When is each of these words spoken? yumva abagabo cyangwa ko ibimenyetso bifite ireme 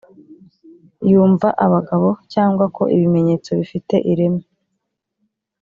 yumva 1.11 1.47
abagabo 1.65 2.07
cyangwa 2.33 2.65
ko 2.75 2.83
ibimenyetso 2.95 3.49
bifite 3.59 3.95
ireme 4.11 4.43